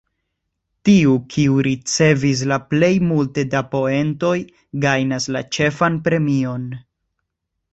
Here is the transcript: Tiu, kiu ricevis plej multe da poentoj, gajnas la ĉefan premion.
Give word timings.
Tiu, 0.87 1.11
kiu 1.33 1.59
ricevis 1.67 2.41
plej 2.71 2.89
multe 3.09 3.43
da 3.51 3.61
poentoj, 3.75 4.33
gajnas 4.87 5.29
la 5.37 5.45
ĉefan 5.59 6.01
premion. 6.09 6.67